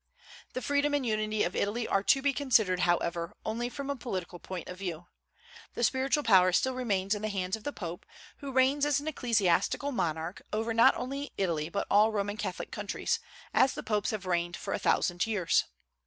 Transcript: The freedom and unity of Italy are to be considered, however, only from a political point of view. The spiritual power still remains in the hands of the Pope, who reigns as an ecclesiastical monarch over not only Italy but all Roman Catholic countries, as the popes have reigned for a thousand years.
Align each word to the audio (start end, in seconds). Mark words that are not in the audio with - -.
The 0.53 0.63
freedom 0.63 0.95
and 0.95 1.05
unity 1.05 1.43
of 1.43 1.55
Italy 1.55 1.87
are 1.87 2.01
to 2.01 2.23
be 2.23 2.33
considered, 2.33 2.79
however, 2.79 3.35
only 3.45 3.69
from 3.69 3.87
a 3.91 3.95
political 3.95 4.39
point 4.39 4.67
of 4.67 4.79
view. 4.79 5.05
The 5.75 5.83
spiritual 5.83 6.23
power 6.23 6.51
still 6.53 6.73
remains 6.73 7.13
in 7.13 7.21
the 7.21 7.29
hands 7.29 7.55
of 7.55 7.65
the 7.65 7.71
Pope, 7.71 8.07
who 8.37 8.51
reigns 8.51 8.83
as 8.83 8.99
an 8.99 9.07
ecclesiastical 9.07 9.91
monarch 9.91 10.41
over 10.51 10.73
not 10.73 10.95
only 10.97 11.33
Italy 11.37 11.69
but 11.69 11.85
all 11.91 12.11
Roman 12.11 12.35
Catholic 12.37 12.71
countries, 12.71 13.19
as 13.53 13.73
the 13.75 13.83
popes 13.83 14.09
have 14.09 14.25
reigned 14.25 14.57
for 14.57 14.73
a 14.73 14.79
thousand 14.79 15.27
years. 15.27 15.65